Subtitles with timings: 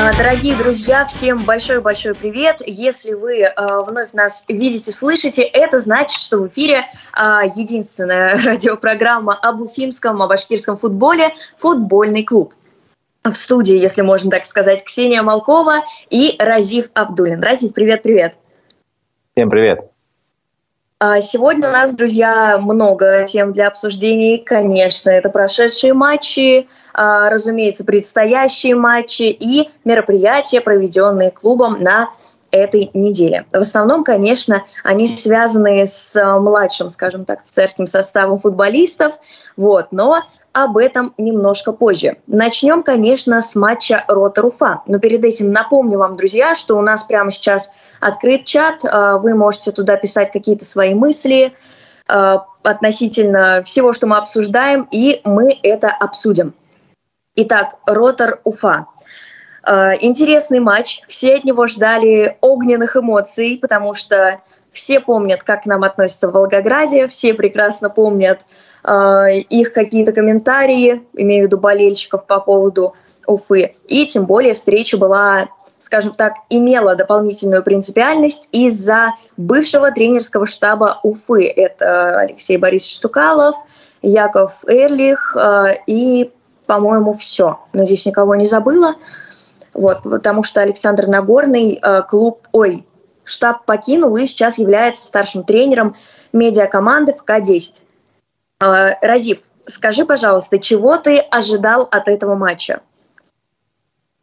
[0.00, 2.62] А, дорогие друзья, всем большой-большой привет.
[2.64, 3.52] Если вы э,
[3.84, 6.86] вновь нас видите, слышите, это значит, что в эфире
[7.16, 12.54] э, единственная радиопрограмма об уфимском, о башкирском футболе «Футбольный клуб».
[13.24, 15.80] В студии, если можно так сказать, Ксения Малкова
[16.10, 17.42] и Разив Абдулин.
[17.42, 18.36] Разив, привет-привет.
[19.34, 19.90] Всем привет.
[21.00, 24.38] А сегодня у нас, друзья, много тем для обсуждений.
[24.38, 32.10] Конечно, это прошедшие матчи, а, разумеется, предстоящие матчи и мероприятия, проведенные клубом на
[32.50, 33.46] этой неделе.
[33.52, 39.20] В основном, конечно, они связаны с младшим, скажем так, офицерским составом футболистов,
[39.56, 42.16] вот, но об этом немножко позже.
[42.26, 44.82] Начнем, конечно, с матча Рота-Руфа.
[44.86, 47.70] Но перед этим напомню вам, друзья, что у нас прямо сейчас
[48.00, 48.84] открыт чат.
[48.84, 51.52] А, вы можете туда писать какие-то свои мысли
[52.06, 56.54] а, относительно всего, что мы обсуждаем, и мы это обсудим.
[57.36, 58.86] Итак, Ротор-Уфа.
[59.62, 61.02] А, интересный матч.
[61.08, 66.32] Все от него ждали огненных эмоций, потому что все помнят, как к нам относятся в
[66.32, 68.46] Волгограде, все прекрасно помнят
[68.84, 72.94] их какие-то комментарии, имею в виду болельщиков по поводу
[73.28, 73.74] Уфы.
[73.86, 75.48] И тем более встреча была,
[75.78, 81.46] скажем так, имела дополнительную принципиальность из-за бывшего тренерского штаба Уфы.
[81.46, 83.54] Это Алексей Борисович Штукалов,
[84.00, 86.32] Яков Эрлих э, и,
[86.66, 87.58] по-моему, все.
[87.72, 88.94] Надеюсь, никого не забыла.
[89.74, 92.86] Вот, потому что Александр Нагорный э, клуб, ой,
[93.24, 95.94] штаб покинул и сейчас является старшим тренером
[96.32, 97.82] медиакоманды ФК-10.
[98.60, 102.80] Э, Разив, скажи, пожалуйста, чего ты ожидал от этого матча?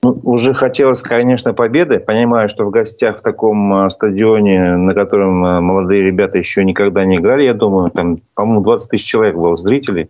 [0.03, 1.99] Ну, уже хотелось, конечно, победы.
[1.99, 7.05] Понимаю, что в гостях в таком э, стадионе, на котором э, молодые ребята еще никогда
[7.05, 10.09] не играли, я думаю, там, по-моему, 20 тысяч человек было зрителей.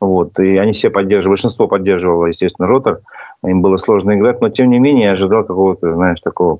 [0.00, 3.02] Вот, и они все поддерживали, большинство поддерживало, естественно, Ротор
[3.44, 6.58] им было сложно играть, но тем не менее я ожидал какого-то, знаешь, такого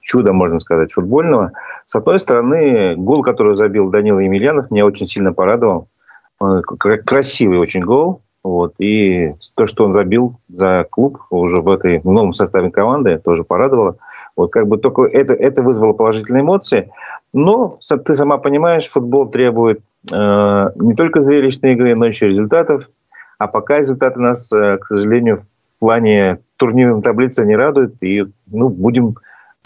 [0.00, 1.52] чуда, можно сказать, футбольного.
[1.84, 5.88] С одной стороны, гол, который забил Данила Емельянов, меня очень сильно порадовал.
[6.38, 8.22] Красивый очень гол.
[8.44, 8.74] Вот.
[8.78, 13.42] И то, что он забил за клуб уже в этой в новом составе команды, тоже
[13.42, 13.96] порадовало.
[14.36, 16.90] Вот как бы только это, это вызвало положительные эмоции.
[17.32, 19.80] Но ты сама понимаешь, футбол требует
[20.12, 22.88] э, не только зрелищной игры, но еще результатов.
[23.38, 28.00] А пока результаты нас, э, к сожалению, в плане турнирной таблицы не радует.
[28.02, 29.16] И ну, будем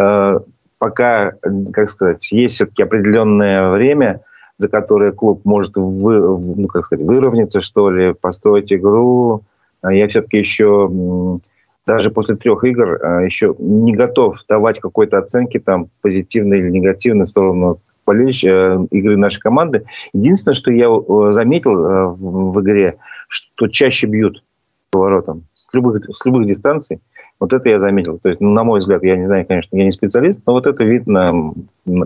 [0.01, 0.41] э,
[0.79, 1.33] пока,
[1.73, 4.23] как сказать, есть все-таки определенное время,
[4.61, 9.43] за которое клуб может вы, ну, как сказать, выровняться, что ли, построить игру.
[9.81, 11.41] А я все-таки еще
[11.87, 17.25] даже после трех игр э, еще не готов давать какой-то оценки там позитивной или негативной
[17.25, 17.81] в сторону.
[18.07, 19.85] Э, игры нашей команды.
[20.13, 20.89] Единственное, что я
[21.33, 22.97] заметил в, в игре,
[23.29, 24.43] что чаще бьют
[24.91, 27.01] поворотом с любых, с любых дистанций.
[27.39, 28.19] Вот это я заметил.
[28.19, 30.67] То есть, ну, на мой взгляд, я не знаю, конечно, я не специалист, но вот
[30.67, 31.55] это видно,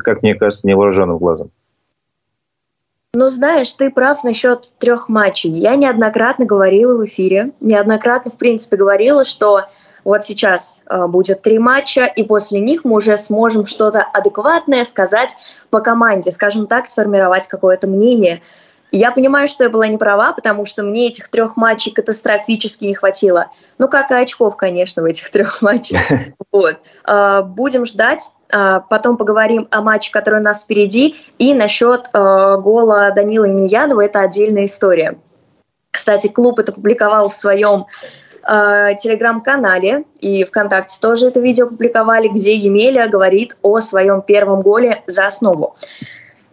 [0.01, 1.51] как мне кажется, невооруженным глазом.
[3.15, 5.51] Ну, знаешь, ты прав насчет трех матчей.
[5.51, 9.67] Я неоднократно говорила в эфире, неоднократно, в принципе, говорила, что
[10.03, 15.31] вот сейчас э, будет три матча, и после них мы уже сможем что-то адекватное сказать
[15.71, 18.43] по команде, скажем так, сформировать какое-то мнение.
[18.97, 22.95] Я понимаю, что я была не права, потому что мне этих трех матчей катастрофически не
[22.95, 23.51] хватило.
[23.79, 26.01] Ну, как и очков, конечно, в этих трех матчах.
[26.53, 26.77] Вот.
[27.03, 28.33] А, будем ждать.
[28.53, 31.17] А, потом поговорим о матче, который у нас впереди.
[31.39, 35.19] И насчет а, гола Данила Емельянова– это отдельная история.
[35.91, 37.87] Кстати, клуб это публиковал в своем
[38.47, 45.25] телеграм-канале и ВКонтакте тоже это видео публиковали, где Емеля говорит о своем первом голе за
[45.25, 45.77] основу.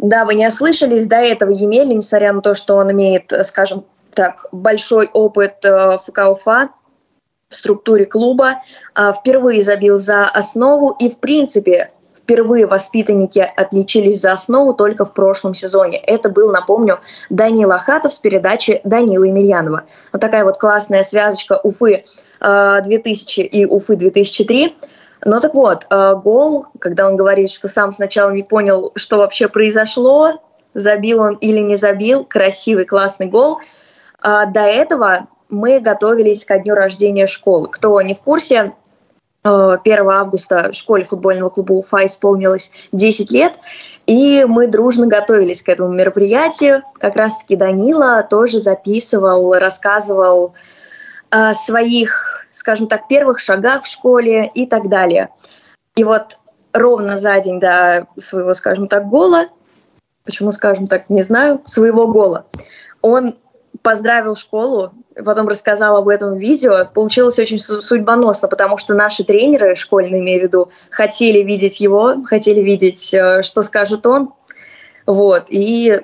[0.01, 3.85] Да, вы не ослышались, до этого Емели, несмотря на то, что он имеет, скажем
[4.15, 6.69] так, большой опыт э, ФК Уфа
[7.49, 8.63] в структуре клуба,
[8.95, 15.13] э, впервые забил за основу и, в принципе, впервые воспитанники отличились за основу только в
[15.13, 15.99] прошлом сезоне.
[15.99, 19.83] Это был, напомню, Данил Ахатов с передачи Данила Емельянова.
[20.11, 22.03] Вот такая вот классная связочка Уфы
[22.39, 24.75] 2000 э, и Уфы 2003.
[25.23, 29.47] Ну так вот, э, гол, когда он говорит, что сам сначала не понял, что вообще
[29.47, 30.41] произошло,
[30.73, 33.59] забил он или не забил, красивый, классный гол.
[34.19, 37.67] А до этого мы готовились ко дню рождения школы.
[37.69, 38.73] Кто не в курсе,
[39.43, 43.59] 1 э, августа школе футбольного клуба Уфа исполнилось 10 лет,
[44.05, 46.83] и мы дружно готовились к этому мероприятию.
[46.99, 50.53] Как раз-таки Данила тоже записывал, рассказывал
[51.31, 55.29] о своих скажем так, первых шагах в школе и так далее.
[55.95, 56.37] И вот
[56.73, 59.47] ровно за день до своего, скажем так, гола,
[60.23, 62.45] почему, скажем так, не знаю, своего гола,
[63.01, 63.35] он
[63.81, 64.91] поздравил школу
[65.25, 70.43] потом рассказал об этом видео, получилось очень судьбоносно, потому что наши тренеры, школьные имею в
[70.43, 74.33] виду, хотели видеть его, хотели видеть, э, что скажет он.
[75.05, 76.01] Вот, и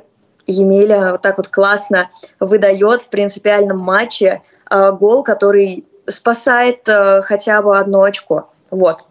[0.48, 2.10] Емеля вот так вот классно
[2.40, 8.50] выдает в принципиальном матче э, гол, который спасает э, хотя бы одно очко.
[8.72, 9.04] Вот.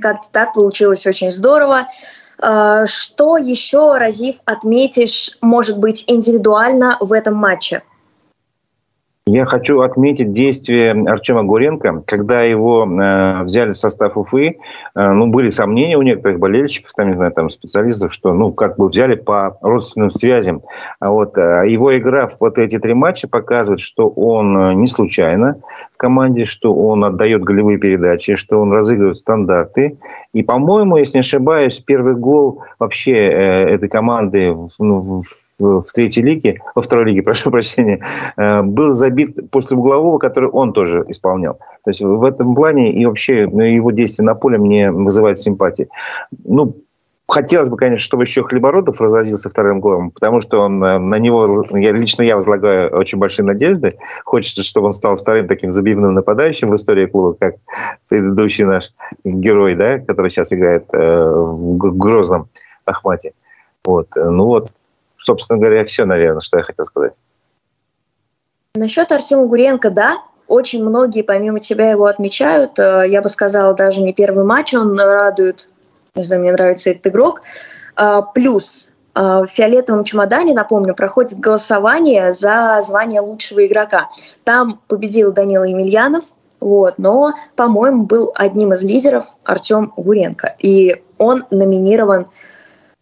[0.00, 1.86] Как-то так получилось очень здорово.
[2.42, 7.82] Э, что еще, Разив, отметишь, может быть, индивидуально в этом матче?
[9.28, 14.58] Я хочу отметить действие Артема Гуренко, когда его э, взяли в состав Уфы.
[14.94, 18.76] Э, ну, были сомнения у некоторых болельщиков, там, не знаю, там, специалистов, что, ну, как
[18.76, 20.62] бы взяли по родственным связям.
[21.00, 24.86] А вот э, его игра в вот эти три матча показывает, что он э, не
[24.86, 25.60] случайно
[25.92, 29.98] в команде, что он отдает голевые передачи, что он разыгрывает стандарты.
[30.36, 35.22] И, по-моему, если не ошибаюсь, первый гол вообще э, этой команды в, ну, в
[35.58, 38.00] в, третьей лиге, во второй лиге, прошу прощения,
[38.36, 41.54] э, был забит после углового, который он тоже исполнял.
[41.84, 45.88] То есть в этом плане и вообще ну, его действия на поле мне вызывают симпатии.
[46.44, 46.76] Ну,
[47.28, 51.64] Хотелось бы, конечно, чтобы еще Хлебородов разразился вторым голом, потому что он, э, на него,
[51.72, 53.98] я, лично я возлагаю очень большие надежды.
[54.24, 57.56] Хочется, чтобы он стал вторым таким забивным нападающим в истории клуба, как
[58.08, 58.92] предыдущий наш
[59.24, 62.48] герой, да, который сейчас играет э, в Грозном
[62.84, 63.32] Ахмате.
[63.84, 64.08] Вот.
[64.14, 64.70] Ну вот,
[65.18, 67.12] собственно говоря, все, наверное, что я хотел сказать.
[68.76, 72.78] Насчет Артема Гуренко, да, очень многие помимо тебя его отмечают.
[72.78, 75.68] Э, я бы сказала, даже не первый матч он радует.
[76.16, 77.42] Не знаю, мне нравится этот игрок.
[77.94, 84.08] А, плюс э, в фиолетовом чемодане, напомню, проходит голосование за звание лучшего игрока.
[84.44, 86.24] Там победил Данила Емельянов,
[86.60, 90.56] вот, но, по-моему, был одним из лидеров Артем Гуренко.
[90.58, 92.26] И он номинирован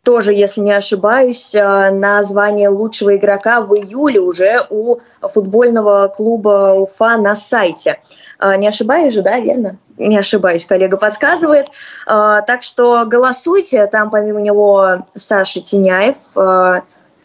[0.04, 6.74] тоже, если не ошибаюсь, э, на звание лучшего игрока в июле уже у футбольного клуба
[6.74, 8.00] Уфа на сайте.
[8.38, 9.78] Э, не ошибаюсь же, да, верно?
[9.96, 11.68] Не ошибаюсь, коллега подсказывает.
[12.06, 16.16] Э, так что голосуйте, там помимо него Саша Теняев,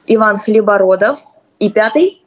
[0.08, 1.20] Иван Хлебородов
[1.60, 2.19] и пятый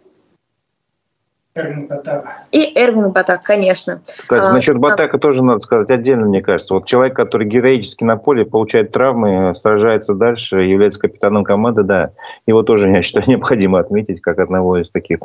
[1.55, 2.25] Эрвин Батак.
[2.51, 4.01] И Эрвин Батак, конечно.
[4.07, 5.21] Кстати, а, насчет Батака а...
[5.21, 6.73] тоже надо сказать отдельно, мне кажется.
[6.73, 12.13] Вот человек, который героически на поле получает травмы, сражается дальше, является капитаном команды, да,
[12.47, 15.19] его тоже, я считаю, необходимо отметить как одного из таких,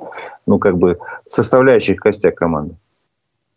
[0.46, 2.76] ну, как бы составляющих костяк команды.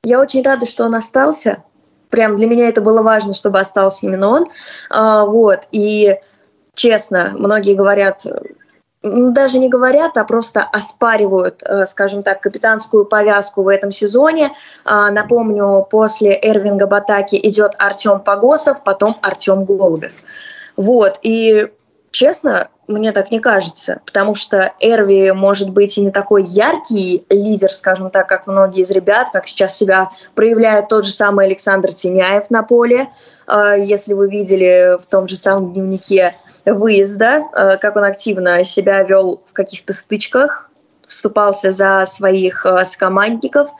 [0.04, 1.64] Я очень рада, что он остался.
[2.08, 4.46] Прям для меня это было важно, чтобы остался именно он.
[4.90, 6.16] А, вот, и
[6.74, 8.26] честно, многие говорят,
[9.02, 14.52] даже не говорят, а просто оспаривают, э, скажем так, капитанскую повязку в этом сезоне.
[14.84, 20.12] А, напомню, после Эрвинга Батаки идет Артем Погосов, потом Артем Голубев.
[20.76, 21.70] Вот, и
[22.10, 27.72] честно, мне так не кажется, потому что Эрви может быть и не такой яркий лидер,
[27.72, 32.50] скажем так, как многие из ребят, как сейчас себя проявляет тот же самый Александр Теняев
[32.50, 33.08] на поле.
[33.46, 36.34] А, если вы видели в том же самом дневнике
[36.64, 40.70] выезда, а, как он активно себя вел в каких-то стычках,
[41.06, 43.70] вступался за своих а, скомандников.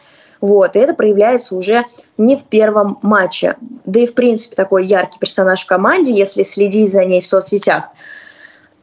[0.41, 1.85] Вот, и это проявляется уже
[2.17, 3.57] не в первом матче.
[3.85, 7.91] Да и, в принципе, такой яркий персонаж в команде, если следить за ней в соцсетях.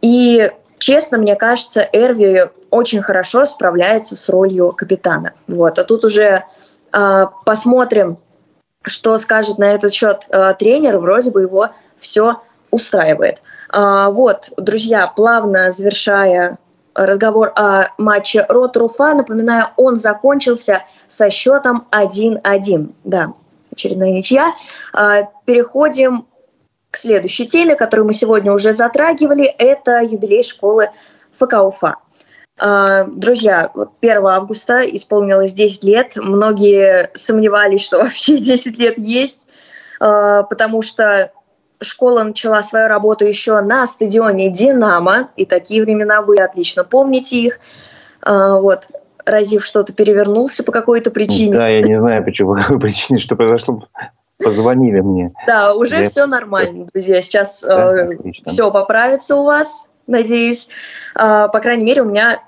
[0.02, 5.34] И, честно, мне кажется, Эрви очень хорошо справляется с ролью капитана.
[5.48, 6.44] Вот, а тут уже
[6.94, 8.18] э, посмотрим,
[8.82, 13.42] что скажет на этот счет э, тренер, вроде бы его все устраивает.
[13.70, 16.58] А, вот, друзья, плавно завершая
[16.94, 22.94] разговор о матче Рот-Руфа, напоминаю, он закончился со счетом 1-1.
[23.04, 23.34] Да,
[23.72, 24.54] очередная ничья.
[24.94, 26.28] А, переходим
[26.98, 29.46] к следующей теме, которую мы сегодня уже затрагивали.
[29.46, 30.90] Это юбилей школы
[31.32, 31.98] ФК Уфа.
[32.60, 36.14] А, друзья, 1 августа исполнилось 10 лет.
[36.16, 39.48] Многие сомневались, что вообще 10 лет есть,
[40.00, 41.32] а, потому что
[41.80, 47.60] школа начала свою работу еще на стадионе «Динамо», и такие времена вы отлично помните их.
[48.24, 48.88] А, вот,
[49.24, 51.52] Разив что-то перевернулся по какой-то причине.
[51.52, 53.88] Да, я не знаю, почему, по какой причине, что произошло.
[54.44, 55.34] Позвонили мне.
[55.48, 56.06] Да, уже я...
[56.06, 57.22] все нормально, друзья.
[57.22, 58.12] Сейчас да, э,
[58.46, 60.70] все поправится у вас, надеюсь.
[61.16, 62.40] Э, по крайней мере, у меня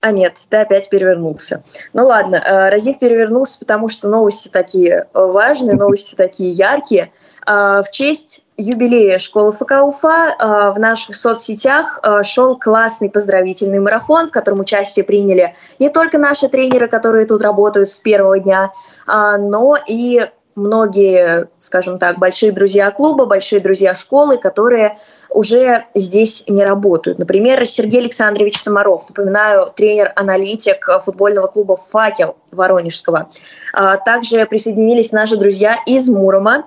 [0.00, 1.64] а нет, ты опять перевернулся.
[1.92, 7.10] Ну ладно, э, Разив перевернулся, потому что новости такие важные, новости такие яркие.
[7.48, 14.28] Э, в честь юбилея школы ФК Уфа э, в наших соцсетях шел классный поздравительный марафон,
[14.28, 18.70] в котором участие приняли не только наши тренеры, которые тут работают с первого дня,
[19.06, 20.28] но и
[20.58, 24.98] многие, скажем так, большие друзья клуба, большие друзья школы, которые
[25.30, 27.18] уже здесь не работают.
[27.18, 33.30] Например, Сергей Александрович Томаров, напоминаю, тренер-аналитик футбольного клуба «Факел» Воронежского.
[33.72, 36.66] А также присоединились наши друзья из Мурома,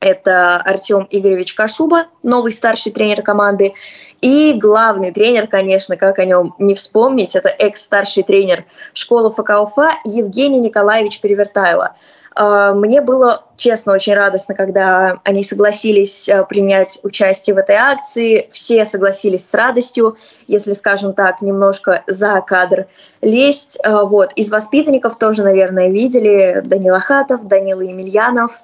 [0.00, 3.72] это Артем Игоревич Кашуба, новый старший тренер команды.
[4.20, 9.90] И главный тренер, конечно, как о нем не вспомнить, это экс-старший тренер школы ФК Уфа
[10.04, 11.96] Евгений Николаевич Перевертайло.
[12.40, 18.46] А, мне было, честно, очень радостно, когда они согласились а, принять участие в этой акции.
[18.52, 20.16] Все согласились с радостью,
[20.46, 22.86] если, скажем так, немножко за кадр
[23.22, 23.80] лезть.
[23.82, 24.32] А, вот.
[24.36, 28.62] Из воспитанников тоже, наверное, видели Данила Хатов, Данила Емельянов,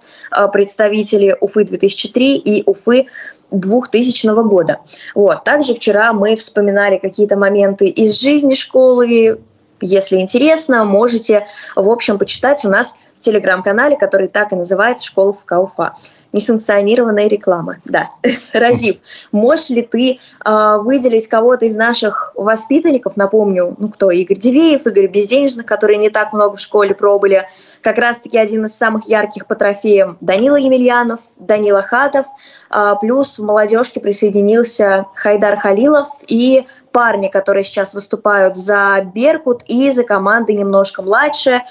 [0.53, 3.09] представители Уфы-2003 и Уфы
[3.51, 4.79] 2000 года.
[5.17, 5.43] Вот.
[5.43, 9.41] Также вчера мы вспоминали какие-то моменты из жизни школы,
[9.81, 15.53] если интересно, можете, в общем, почитать у нас телеграм-канале, который так и называется «Школа ФК
[15.53, 15.95] Уфа».
[16.33, 18.11] Несанкционированная реклама, да.
[18.53, 18.97] Разив,
[19.31, 25.07] можешь ли ты э, выделить кого-то из наших воспитанников, напомню, ну кто, Игорь Дивеев, Игорь
[25.07, 27.47] Безденежных, которые не так много в школе пробыли,
[27.83, 32.27] как раз-таки один из самых ярких по трофеям Данила Емельянов, Данила Хатов,
[32.69, 39.91] э, плюс в молодежке присоединился Хайдар Халилов и парни, которые сейчас выступают за Беркут и
[39.91, 41.63] за команды немножко младше,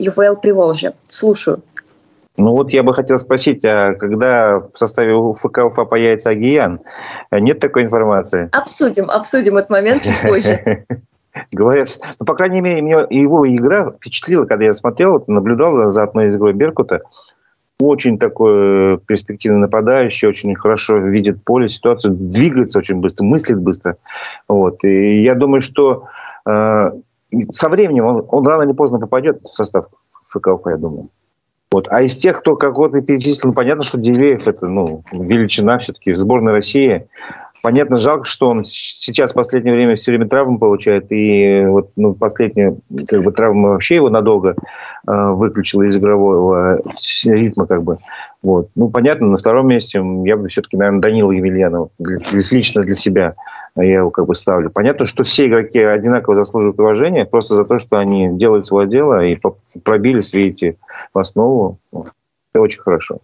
[0.00, 0.94] ЮФЛ Приволжье.
[1.08, 1.62] Слушаю.
[2.36, 6.80] Ну вот я бы хотел спросить, а когда в составе УФК Уфа появится Агиян,
[7.30, 8.48] нет такой информации?
[8.52, 10.86] Обсудим, обсудим этот момент чуть позже.
[11.52, 16.28] Говорят, ну, по крайней мере, меня его игра впечатлила, когда я смотрел, наблюдал за одной
[16.28, 17.02] из игрой Беркута.
[17.78, 23.96] Очень такой перспективный нападающий, очень хорошо видит поле, ситуацию, двигается очень быстро, мыслит быстро.
[24.48, 24.82] Вот.
[24.82, 26.08] И я думаю, что
[26.46, 26.90] э,
[27.50, 29.86] со временем он, он рано или поздно попадет в состав
[30.24, 31.08] ФК Уфа, я думаю.
[31.72, 31.86] Вот.
[31.88, 36.52] А из тех, кто какой-то перечислен, понятно, что Дивеев это ну, величина все-таки в сборной
[36.52, 37.06] России.
[37.62, 42.14] Понятно, жалко, что он сейчас в последнее время все время травмы получает, и вот ну,
[42.14, 42.74] последняя
[43.06, 44.54] как бы, травма вообще его надолго
[45.06, 46.80] э, выключила из игрового
[47.24, 47.66] ритма.
[47.66, 47.98] Как бы.
[48.42, 48.68] вот.
[48.74, 52.18] Ну, понятно, на втором месте я бы все-таки, наверное, Данила Емельянова для,
[52.50, 53.34] лично для себя
[53.76, 54.70] я его как бы ставлю.
[54.70, 59.24] Понятно, что все игроки одинаково заслуживают уважения, просто за то, что они делают свое дело
[59.24, 59.38] и
[59.84, 60.76] пробились, видите,
[61.12, 61.78] в основу.
[61.92, 63.20] Это очень хорошо.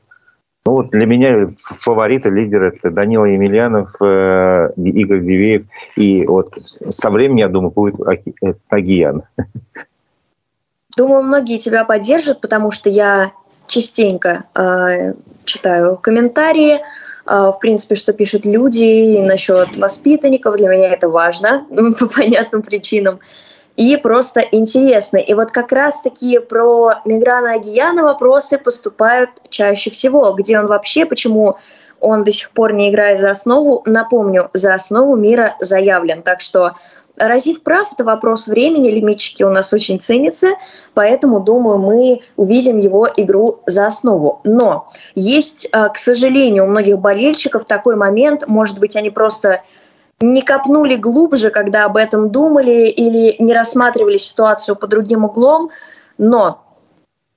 [0.67, 5.63] Ну вот для меня фавориты, лидеры это Данила Емельянов, э, Игорь Дивеев.
[5.95, 6.59] И вот
[6.91, 9.23] со временем, я думаю, будет э, Агиян.
[10.97, 13.31] Думаю, многие тебя поддержат, потому что я
[13.69, 16.81] частенько э, читаю комментарии, э,
[17.27, 20.57] в принципе, что пишут люди насчет воспитанников.
[20.57, 21.65] Для меня это важно
[22.01, 23.21] по понятным причинам
[23.77, 25.19] и просто интересно.
[25.19, 30.33] И вот как раз-таки про Миграна Агияна вопросы поступают чаще всего.
[30.33, 31.57] Где он вообще, почему
[32.01, 33.83] он до сих пор не играет за основу.
[33.87, 36.23] Напомню, за основу мира заявлен.
[36.23, 36.73] Так что
[37.17, 40.49] Разив прав, это вопрос времени, лимитчики у нас очень ценятся,
[40.93, 44.41] поэтому, думаю, мы увидим его игру за основу.
[44.45, 49.63] Но есть, а, к сожалению, у многих болельщиков такой момент, может быть, они просто
[50.21, 55.71] не копнули глубже, когда об этом думали или не рассматривали ситуацию по другим углом,
[56.17, 56.63] но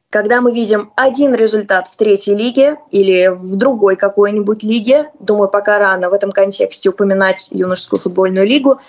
[0.09, 5.77] когда мы видим один результат в третьей лиге или в другой какой-нибудь лиге, думаю, пока
[5.77, 8.79] рано в этом контексте упоминать юношескую футбольную лигу,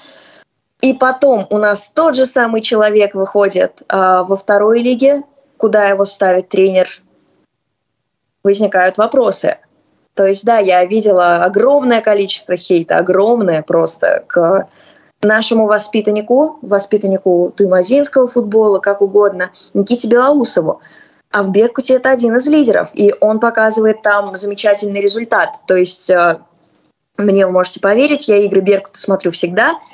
[0.81, 3.87] и потом у нас тот же самый человек выходит э,
[4.27, 5.25] во второй лиге,
[5.59, 6.89] куда его ставит тренер,
[8.43, 9.59] возникают вопросы–
[10.15, 14.69] то есть, да, я видела огромное количество хейта, огромное просто к
[15.23, 20.81] нашему воспитаннику, воспитаннику туймазинского футбола, как угодно, Никите Белоусову.
[21.31, 25.61] А в Беркуте это один из лидеров, и он показывает там замечательный результат.
[25.67, 26.41] То есть э,
[27.19, 29.79] мне вы можете поверить, я игры Беркута смотрю всегда–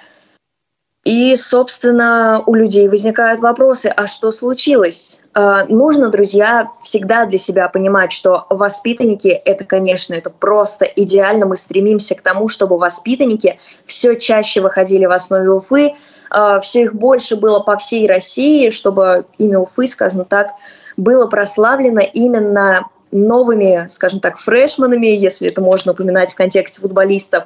[1.06, 5.20] и, собственно, у людей возникают вопросы, а что случилось?
[5.36, 11.46] Э, нужно, друзья, всегда для себя понимать, что воспитанники— это, конечно, это просто идеально.
[11.46, 15.94] Мы стремимся к тому, чтобы воспитанники все чаще выходили в основе Уфы,
[16.34, 20.54] э, все их больше было по всей России, чтобы имя Уфы, скажем так,
[20.96, 27.44] было прославлено именно новыми, скажем так, фрешманами, если это можно упоминать в контексте футболистов.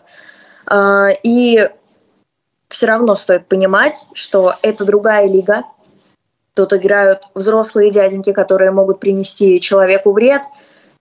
[0.66, 1.68] Э, и
[2.70, 5.64] все равно стоит понимать, что это другая лига.
[6.54, 10.42] Тут играют взрослые дяденьки, которые могут принести человеку вред,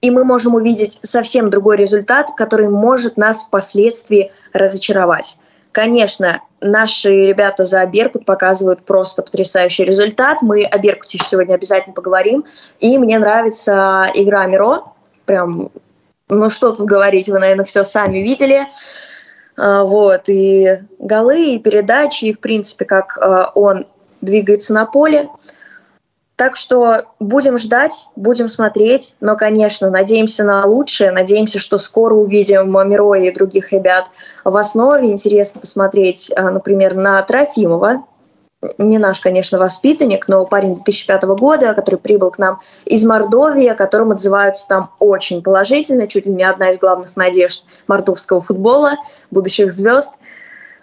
[0.02, 5.38] и мы можем увидеть совсем другой результат, который может нас впоследствии разочаровать.
[5.72, 10.42] Конечно, наши ребята за Беркут показывают просто потрясающий результат.
[10.42, 12.46] Мы о Беркуте сегодня обязательно поговорим.
[12.80, 14.84] И мне нравится игра Миро.
[15.26, 15.70] Прям,
[16.30, 18.68] ну что тут говорить, вы, наверное, все сами видели.
[19.60, 23.88] А, вот, и голы, и передачи, и, в принципе, как а, он
[24.22, 25.28] двигается на поле.
[26.38, 32.72] Так что будем ждать, будем смотреть, но, конечно, надеемся на лучшее, надеемся, что скоро увидим
[32.90, 34.06] Миро и других ребят
[34.46, 35.12] в основе.
[35.12, 38.06] Интересно посмотреть, а, например, на Трофимова,
[38.78, 43.76] не наш, конечно, воспитанник, но парень 2005 года, который прибыл к нам из Мордовии, о
[43.76, 48.94] котором отзываются там очень положительно, чуть ли не одна из главных надежд мордовского футбола,
[49.32, 50.16] будущих звезд–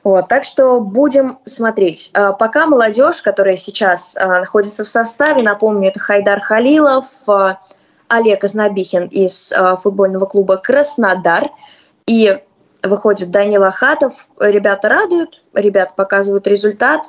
[0.07, 2.13] вот, так что будем смотреть.
[2.15, 7.59] А, пока молодежь, которая сейчас а, находится в составе, напомню, это Хайдар Халилов, а,
[8.07, 9.53] Олег Азнабихин из
[9.83, 11.51] футбольного клуба «Краснодар»
[12.07, 12.39] и
[12.85, 14.29] выходит Данил Ахатов.
[14.39, 17.07] Ребята радуют, ребята показывают результат,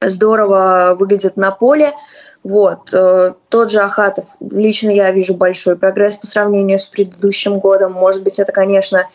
[0.00, 1.92] здорово выглядят на поле.
[2.42, 2.92] Вот.
[2.92, 7.92] Э, тот же Ахатов, лично я вижу большой прогресс по сравнению с предыдущим годом.
[7.92, 9.08] Может быть, это, конечно,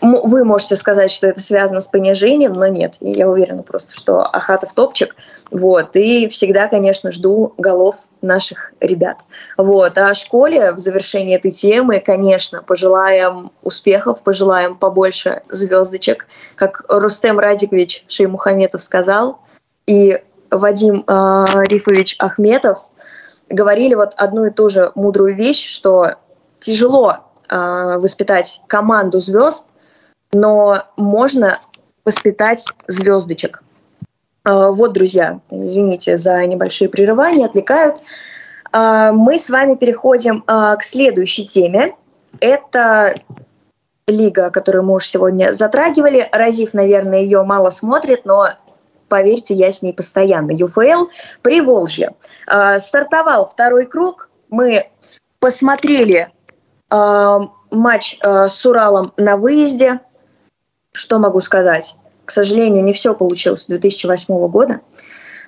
[0.00, 2.98] вы можете сказать, что это связано с понижением, но нет.
[3.00, 5.16] Я уверена просто, что Ахатов топчик.
[5.50, 5.96] Вот.
[5.96, 9.24] И всегда, конечно, жду голов наших ребят.
[9.56, 9.98] Вот.
[9.98, 16.28] А школе в завершении этой темы, конечно, пожелаем успехов, пожелаем побольше звездочек.
[16.54, 19.40] Как Рустем Радикович Шеймухаметов сказал,
[19.88, 22.90] и Вадим э, Рифович Ахметов
[23.48, 26.16] говорили вот одну и ту же мудрую вещь, что
[26.60, 27.16] тяжело
[27.48, 29.66] э, воспитать команду звезд,
[30.32, 31.58] но можно
[32.04, 33.62] воспитать звездочек.
[34.44, 38.02] А, вот, друзья, извините за небольшие прерывания, отвлекают.
[38.72, 41.94] А, мы с вами переходим а, к следующей теме.
[42.40, 43.14] Это
[44.06, 46.28] лига, которую мы уже сегодня затрагивали.
[46.32, 48.48] Разив, наверное, ее мало смотрит, но
[49.08, 50.52] поверьте, я с ней постоянно.
[50.52, 51.06] ЮФЛ
[51.42, 52.14] Приволжье.
[52.78, 54.28] Стартовал второй круг.
[54.48, 54.88] Мы
[55.40, 56.28] посмотрели
[56.90, 60.00] матч с Уралом на выезде.
[60.92, 61.96] Что могу сказать?
[62.24, 64.80] К сожалению, не все получилось с 2008 года.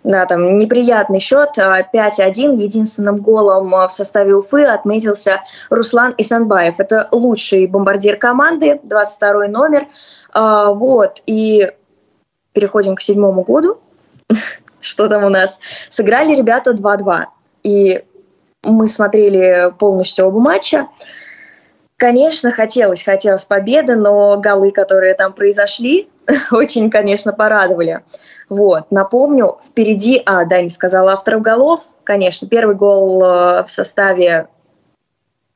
[0.03, 1.89] Да, там неприятный счет 5-1.
[1.99, 6.81] А, Единственным голом а, в составе Уфы отметился Руслан Исанбаев.
[6.81, 9.89] Это лучший бомбардир команды, 22 номер.
[10.33, 11.71] А, вот, и
[12.53, 13.81] переходим к седьмому году.
[14.81, 15.61] Что там у нас?
[15.89, 17.25] Сыграли ребята 2-2.
[17.63, 18.05] И
[18.63, 20.89] мы смотрели полностью оба матча.
[21.97, 26.09] Конечно, хотелось, хотелось победы, но голы, которые там произошли,
[26.51, 28.01] очень, конечно, порадовали.
[28.49, 34.49] Вот, напомню, впереди, а, не сказала авторов голов, конечно, первый гол э, в составе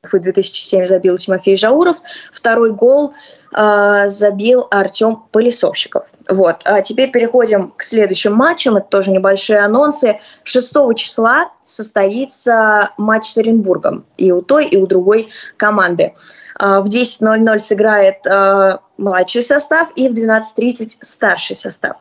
[0.05, 1.97] Уфы 2007 забил Тимофей Жауров,
[2.31, 3.13] второй гол
[3.55, 6.07] э, забил Артем Полисовщиков.
[6.29, 10.19] Вот, а теперь переходим к следующим матчам, это тоже небольшие анонсы.
[10.43, 16.13] 6 числа состоится матч с Оренбургом и у той, и у другой команды.
[16.57, 21.97] А, в 10.00 сыграет а, младший состав и в 12.30 старший состав.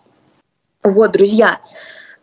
[0.83, 1.59] Вот, друзья,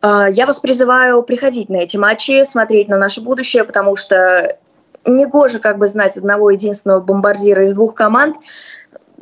[0.01, 4.57] а, я вас призываю приходить на эти матчи, смотреть на наше будущее, потому что
[5.05, 8.37] негоже как бы знать одного единственного бомбардира из двух команд.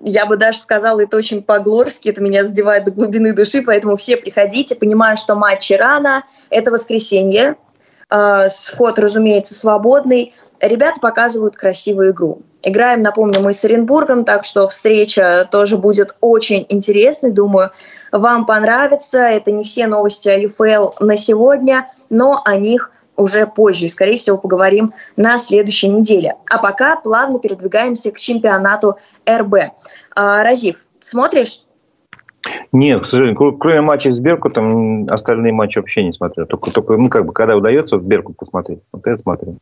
[0.01, 4.15] Я бы даже сказала, это очень по-глорски, это меня задевает до глубины души, поэтому все
[4.15, 7.57] приходите, понимаю, что матчи рано, это воскресенье,
[8.07, 12.41] вход, разумеется, свободный, ребята показывают красивую игру.
[12.61, 17.31] Играем, напомню, мы с Оренбургом, так что встреча тоже будет очень интересной.
[17.31, 17.71] Думаю,
[18.11, 19.19] вам понравится.
[19.19, 23.86] Это не все новости о ЮФЛ на сегодня, но о них уже позже.
[23.86, 26.36] И, скорее всего, поговорим на следующей неделе.
[26.49, 28.97] А пока плавно передвигаемся к чемпионату
[29.29, 29.55] РБ.
[30.15, 31.62] А, Разив, смотришь?
[32.71, 36.45] Нет, к сожалению, кроме матча с Беркутом, остальные матчи вообще не смотрю.
[36.45, 39.58] Только, только ну, как бы, когда удается в Беркут посмотреть, вот это смотрю.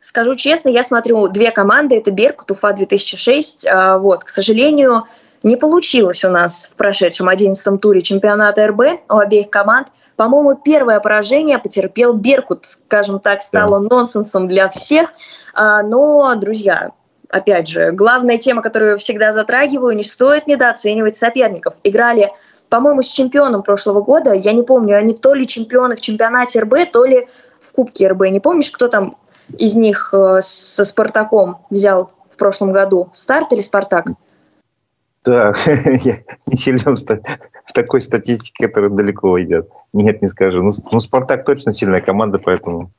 [0.00, 3.66] Скажу честно, я смотрю две команды, это Беркут, Уфа 2006.
[3.66, 5.04] А, вот, к сожалению,
[5.42, 9.88] не получилось у нас в прошедшем 11 туре чемпионата РБ у обеих команд.
[10.20, 13.96] По-моему, первое поражение потерпел Беркут, скажем так, стало да.
[13.96, 15.14] нонсенсом для всех.
[15.54, 16.90] А, но, друзья,
[17.30, 21.72] опять же, главная тема, которую я всегда затрагиваю, не стоит недооценивать соперников.
[21.84, 22.30] Играли,
[22.68, 24.34] по-моему, с чемпионом прошлого года.
[24.34, 27.26] Я не помню, они то ли чемпионы в чемпионате РБ, то ли
[27.58, 28.28] в Кубке РБ.
[28.28, 29.16] Не помнишь, кто там
[29.56, 33.08] из них э, со Спартаком взял в прошлом году?
[33.14, 34.08] Старт или Спартак?
[35.22, 39.68] Так, я не силен в такой статистике, которая далеко идет.
[39.92, 40.62] Нет, не скажу.
[40.62, 42.90] Ну, ну, Спартак точно сильная команда, поэтому...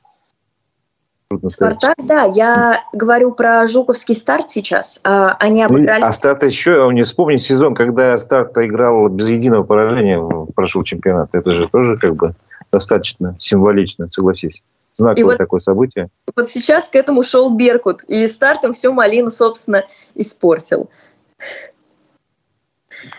[1.48, 2.24] Спартак, да.
[2.24, 5.00] Я говорю про Жуковский старт сейчас.
[5.02, 6.02] А, они ну, обыграли...
[6.02, 10.20] А старт еще, не вспомни сезон, когда старт играл без единого поражения,
[10.54, 11.30] прошел чемпионат.
[11.32, 12.34] Это же тоже как бы
[12.70, 14.62] достаточно символично, согласись.
[14.92, 16.10] Знаковое вот, такое событие.
[16.36, 20.90] Вот сейчас к этому шел Беркут, и стартом всю малину, собственно, испортил.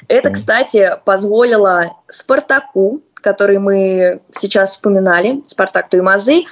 [0.07, 6.43] Это, кстати, позволило Спартаку, который мы сейчас вспоминали, Спартак Туймазы,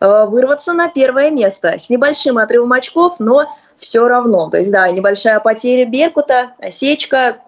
[0.00, 4.48] э, вырваться на первое место с небольшим отрывом очков, но все равно.
[4.50, 7.38] То есть, да, небольшая потеря Беркута, осечка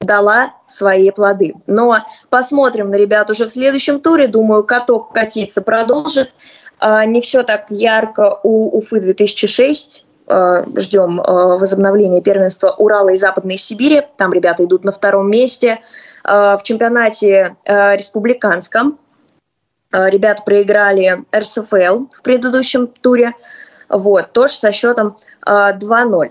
[0.00, 1.54] дала свои плоды.
[1.66, 1.98] Но
[2.30, 4.28] посмотрим на ребят уже в следующем туре.
[4.28, 6.32] Думаю, каток катиться продолжит.
[6.78, 10.06] А, не все так ярко у Уфы 2006.
[10.26, 14.02] А, ждем а, возобновления первенства Урала и Западной Сибири.
[14.16, 15.80] Там ребята идут на втором месте.
[16.22, 18.98] В чемпионате республиканском
[19.90, 23.32] ребята проиграли РСФЛ в предыдущем туре.
[23.88, 26.30] Вот, тоже со счетом 2-0.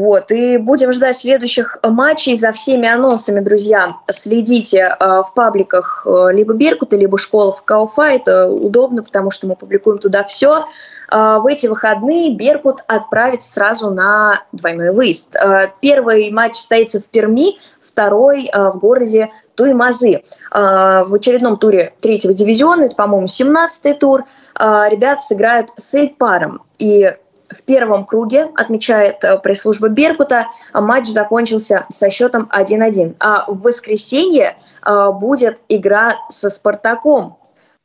[0.00, 2.34] Вот, и будем ждать следующих матчей.
[2.34, 8.04] За всеми анонсами, друзья, следите э, в пабликах э, либо Беркута, либо школа в Кауфа.
[8.04, 10.64] Это удобно, потому что мы публикуем туда все.
[11.12, 15.36] Э, в эти выходные Беркут отправится сразу на двойной выезд.
[15.36, 20.22] Э, первый матч состоится в Перми, второй э, в городе Туймазы.
[20.50, 24.24] Э, в очередном туре третьего дивизиона, это, по-моему, 17-й тур,
[24.58, 26.62] э, ребята сыграют с Эльпаром.
[26.78, 27.14] И
[27.50, 33.16] в первом круге, отмечает э, пресс-служба Беркута, матч закончился со счетом 1-1.
[33.18, 37.36] А в воскресенье э, будет игра со «Спартаком».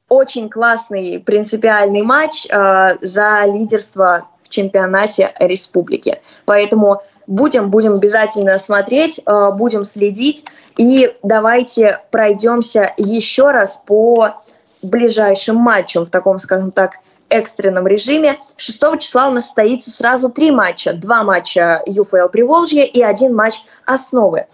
[0.08, 6.22] Очень классный принципиальный матч э, за лидерство в чемпионате республики.
[6.46, 9.20] Поэтому будем, будем обязательно смотреть,
[9.54, 10.46] будем следить.
[10.78, 14.36] И давайте пройдемся еще раз по
[14.84, 18.40] ближайшим матчам в таком, скажем так, экстренном режиме.
[18.58, 20.94] 6 числа у нас состоится сразу три матча.
[20.94, 24.46] Два матча ЮФЛ Приволжье и один матч основы.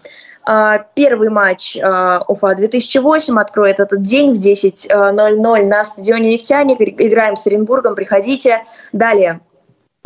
[0.44, 6.80] А, первый матч а, Уфа 2008 откроет этот день в 10.00 на стадионе «Нефтяник».
[6.80, 8.64] Играем с Оренбургом, приходите.
[8.92, 9.40] Далее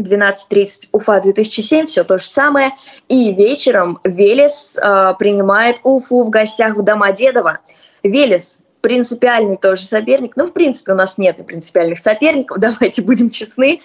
[0.01, 2.73] 12.30 Уфа 2007, все то же самое.
[3.09, 7.61] И вечером Велес э, принимает Уфу в гостях в Домодедово.
[8.03, 10.35] Велес принципиальный тоже соперник.
[10.37, 13.81] Ну, в принципе, у нас нет принципиальных соперников, давайте будем честны.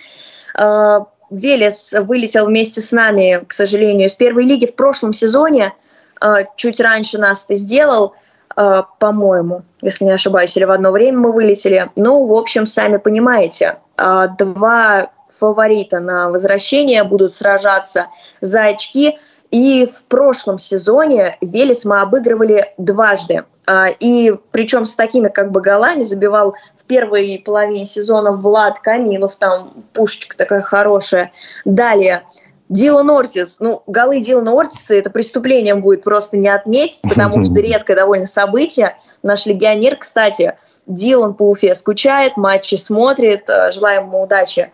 [0.55, 5.73] А, Велес вылетел вместе с нами, к сожалению, из первой лиги в прошлом сезоне.
[6.19, 8.13] А, чуть раньше нас это сделал,
[8.55, 11.89] а, по-моему, если не ошибаюсь, или в одно время мы вылетели.
[11.95, 18.09] Ну, в общем, сами понимаете, два фаворита на возвращение будут сражаться
[18.39, 19.17] за очки–
[19.51, 23.43] и в прошлом сезоне Велес мы обыгрывали дважды.
[23.67, 29.35] А, и причем с такими как бы голами забивал в первой половине сезона Влад Камилов,
[29.35, 31.31] там пушечка такая хорошая.
[31.65, 32.23] Далее
[32.69, 37.95] Дилан Ортис, ну, голы Дилана Ортиса это преступлением будет просто не отметить, потому что редкое
[37.95, 38.95] довольно событие.
[39.21, 44.71] Наш легионер, кстати, Дилан по Уфе скучает, матчи смотрит, желаем ему удачи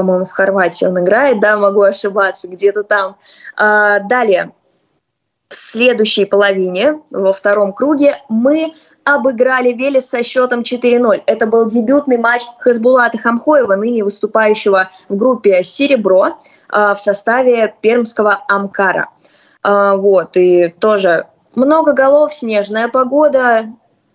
[0.00, 3.16] по-моему, в Хорватии он играет, да, могу ошибаться, где-то там.
[3.54, 4.52] А, далее,
[5.50, 8.72] в следующей половине, во втором круге, мы
[9.04, 11.22] обыграли Велес со счетом 4-0.
[11.26, 16.38] Это был дебютный матч Хасбулата Хамхоева, ныне выступающего в группе «Серебро»
[16.70, 19.10] а, в составе пермского «Амкара».
[19.62, 23.66] А, вот, и тоже много голов, снежная погода,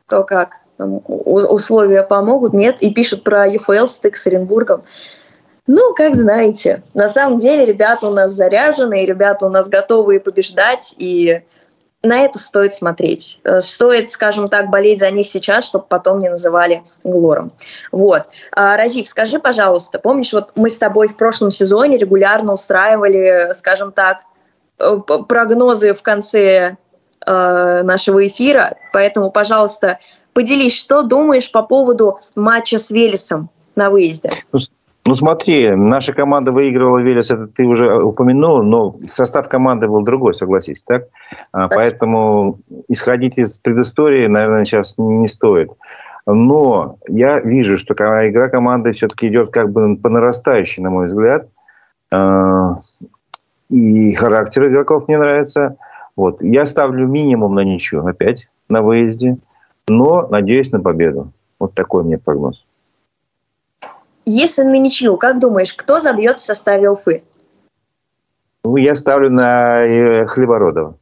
[0.09, 4.81] то как, условия помогут, нет, и пишут про ЮФЛ стык с Оренбургом.
[5.67, 6.83] Ну, как знаете.
[6.93, 11.41] На самом деле ребята у нас заряжены, и ребята у нас готовы побеждать, и
[12.03, 13.39] на это стоит смотреть.
[13.43, 17.51] Э, стоит, скажем так, болеть за них сейчас, чтобы потом не называли глором.
[17.91, 18.23] Вот.
[18.51, 23.91] А, Разив, скажи, пожалуйста, помнишь, вот мы с тобой в прошлом сезоне регулярно устраивали, скажем
[23.91, 24.19] так,
[24.79, 24.97] э,
[25.27, 26.77] прогнозы в конце
[27.25, 29.97] э, нашего эфира, поэтому, пожалуйста,
[30.33, 34.29] поделись, что думаешь по поводу матча с Велесом на выезде?
[35.07, 40.33] Ну смотри, наша команда выигрывала Велес, это ты уже упомянул, но состав команды был другой,
[40.33, 41.09] согласись, так?
[41.51, 45.69] так Поэтому исходить из предыстории, наверное, сейчас не стоит.
[46.25, 51.47] Но я вижу, что игра команды все-таки идет как бы по нарастающей, на мой взгляд.
[52.11, 52.79] А,
[53.69, 55.77] и характер игроков мне нравится.
[56.15, 56.41] Вот.
[56.41, 59.37] Я ставлю минимум на ничью опять на выезде,
[59.87, 61.31] но надеюсь на победу.
[61.59, 62.65] Вот такой мне прогноз.
[64.25, 67.23] Если на ничью, как думаешь, кто забьет в составе Уфы?
[68.63, 70.97] Ну, я ставлю на э, Хлебородова.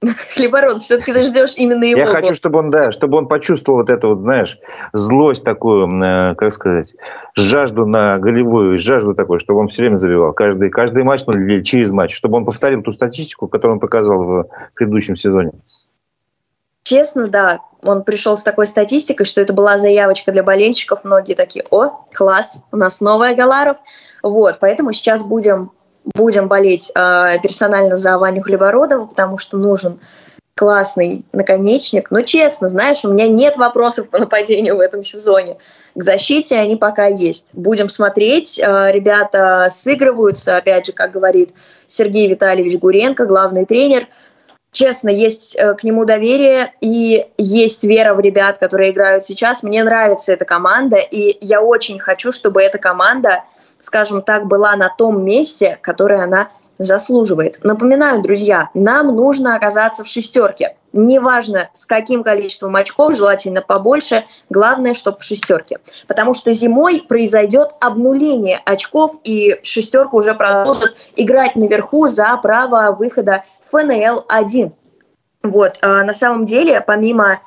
[0.34, 2.00] Хлебород, все-таки ты ждешь именно его.
[2.00, 4.58] Я хочу, чтобы он, да, чтобы он почувствовал вот эту, вот, знаешь,
[4.92, 6.94] злость такую, э, как сказать,
[7.34, 10.32] жажду на голевую, жажду такой, чтобы он все время забивал.
[10.32, 14.22] Каждый, каждый матч, ну, или через матч, чтобы он повторил ту статистику, которую он показал
[14.22, 15.50] в предыдущем сезоне.
[16.88, 21.00] Честно, да, он пришел с такой статистикой, что это была заявочка для болельщиков.
[21.04, 23.76] Многие такие, о, класс, у нас новая Галаров.
[24.22, 25.70] Вот, поэтому сейчас будем
[26.14, 30.00] будем болеть э, персонально за Ваню Хлебородова, потому что нужен
[30.56, 32.10] классный наконечник.
[32.10, 35.58] Но честно, знаешь, у меня нет вопросов по нападению в этом сезоне.
[35.94, 37.50] К защите они пока есть.
[37.52, 38.58] Будем смотреть.
[38.58, 41.50] Э, ребята сыгрываются, опять же, как говорит
[41.86, 44.08] Сергей Витальевич Гуренко, главный тренер.
[44.78, 49.64] Честно, есть э, к нему доверие и есть вера в ребят, которые играют сейчас.
[49.64, 53.42] Мне нравится эта команда, и я очень хочу, чтобы эта команда–
[53.78, 57.58] скажем так, была на том месте, которое она заслуживает.
[57.62, 60.76] Напоминаю, друзья, нам нужно оказаться в шестерке.
[60.92, 65.78] Неважно, с каким количеством очков, желательно побольше, главное, чтобы в шестерке.
[66.06, 73.44] Потому что зимой произойдет обнуление очков, и шестерка уже продолжит играть наверху за право выхода
[73.62, 74.72] в ФНЛ-1.
[75.42, 77.40] Вот, а на самом деле, помимо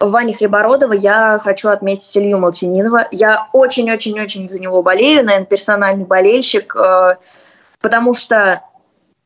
[0.00, 3.08] Вани Хлебородова я хочу отметить Илью Малтининова.
[3.10, 7.16] Я очень-очень-очень за него болею, наверное, персональный болельщик, э,
[7.80, 8.62] потому что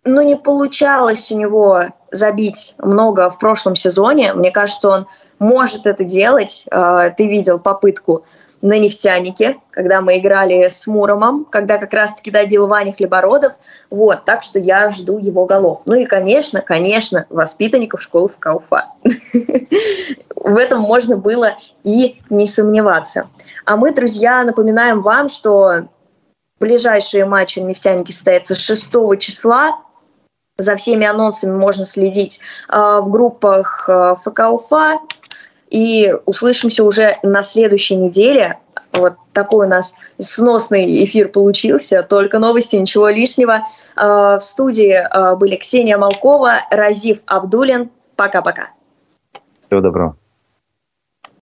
[0.05, 4.35] ну, не получалось у него забить много в прошлом сезоне.
[4.35, 5.07] Мне кажется, он
[5.39, 6.67] может это делать.
[6.71, 8.25] Э, ты видел попытку
[8.63, 13.55] на нефтянике, когда мы играли с Муромом, когда как раз-таки добил Ваня Хлебородов.
[13.91, 15.83] Вот, так что я жду его голов.
[15.85, 18.87] Ну и, конечно, конечно, воспитанников школы в Кауфа.
[20.37, 21.53] В этом можно было
[21.85, 23.29] и не сомневаться.
[23.65, 25.89] А мы, друзья, напоминаем вам, что
[26.63, 29.81] ближайшие матчи нефтяники состоятся 6 числа.
[30.59, 35.01] За всеми анонсами можно следить э, в группах э, ФК Уфа,
[35.73, 38.59] и услышимся уже на следующей неделе.
[38.93, 43.61] Вот такой у нас сносный эфир получился, только новости, ничего лишнего.
[43.97, 47.91] А, в студии а, были Ксения Малкова, Разив Абдулин.
[48.17, 48.69] Пока-пока.
[49.67, 50.17] Всего доброго.